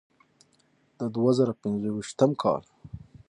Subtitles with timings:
[0.99, 2.61] د دوه زره پنځويشتم کال